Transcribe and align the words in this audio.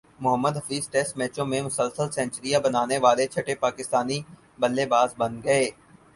Mohammad Hafeez 0.19 0.87
test 0.91 1.17
میچوں 1.17 1.45
میں 1.45 1.61
مسلسل 1.61 2.07
سنچریاںبنانیوالے 2.11 3.25
چھٹے 3.33 3.55
پاکستانی 3.65 4.19
بلے 4.59 4.85
باز 4.93 5.09
بن 5.17 5.39
گئے 5.43 5.63